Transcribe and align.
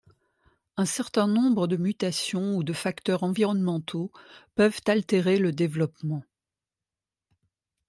Un 0.77 0.85
certain 0.85 1.27
nombre 1.27 1.67
de 1.67 1.77
mutations 1.77 2.55
ou 2.55 2.63
de 2.63 2.73
facteurs 2.73 3.21
environnementaux 3.21 4.11
peuvent 4.55 4.81
altérer 4.87 5.37
le 5.37 5.51
développement. 5.51 6.23